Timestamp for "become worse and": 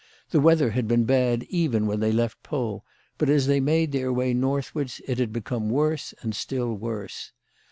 5.31-6.33